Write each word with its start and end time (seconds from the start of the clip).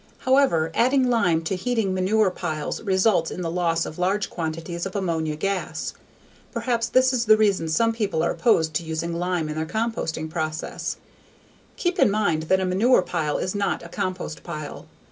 However, 0.17 0.71
adding 0.73 1.11
lime 1.11 1.43
to 1.43 1.55
heating 1.55 1.93
manure 1.93 2.31
piles 2.31 2.81
results 2.81 3.29
in 3.29 3.41
the 3.43 3.51
loss 3.51 3.85
of 3.85 3.99
large 3.99 4.31
quantities 4.31 4.87
of 4.87 4.95
ammonia 4.95 5.35
gas. 5.35 5.93
Perhaps 6.51 6.87
this 6.87 7.13
is 7.13 7.25
the 7.25 7.37
reason 7.37 7.67
some 7.67 7.93
people 7.93 8.23
are 8.23 8.31
opposed 8.31 8.73
to 8.73 8.83
using 8.83 9.13
lime 9.13 9.47
in 9.47 9.57
any 9.57 9.67
composting 9.67 10.27
process. 10.27 10.97
Keep 11.77 11.99
in 11.99 12.09
mind 12.09 12.43
that 12.49 12.59
a 12.59 12.65
manure 12.65 13.03
pile 13.03 13.37
is 13.37 13.53
not 13.53 13.83
a 13.83 13.89
compost 13.89 14.41
pile. 14.41 14.87